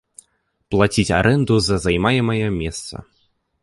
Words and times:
Плаціць 0.75 1.13
арэнду 1.19 1.61
за 1.69 1.81
займаемае 1.87 2.43
месца. 2.61 2.95